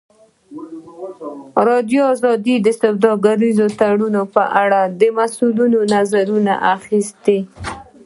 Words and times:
ازادي 1.59 1.97
راډیو 2.27 2.55
د 2.65 2.67
سوداګریز 2.81 3.59
تړونونه 3.79 4.21
په 4.35 4.43
اړه 4.63 4.81
د 4.99 5.01
مسؤلینو 5.17 5.79
نظرونه 5.95 6.53
اخیستي. 6.75 7.39